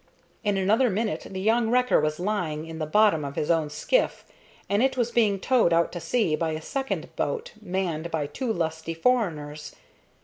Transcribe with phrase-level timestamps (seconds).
[0.43, 4.25] In another minute the young wrecker was lying in the bottom of his own skiff,
[4.67, 8.51] and it was being towed out to sea by a second boat manned by two
[8.51, 9.75] lusty foreigners.